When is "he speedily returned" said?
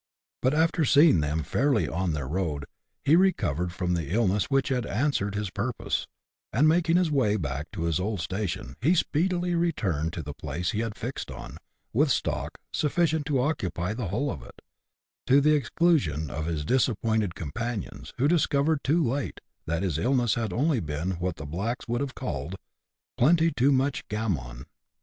8.81-10.11